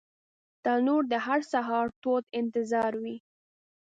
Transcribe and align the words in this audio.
تنور 0.63 1.03
د 1.11 1.13
هر 1.25 1.39
سهار 1.51 1.87
تود 2.01 2.23
انتظار 2.39 2.91
وي 3.03 3.15